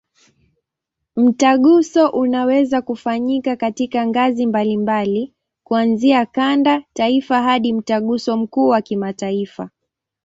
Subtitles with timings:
[1.15, 9.69] Mtaguso unaweza kufanyika katika ngazi mbalimbali, kuanzia kanda, taifa hadi Mtaguso mkuu wa kimataifa.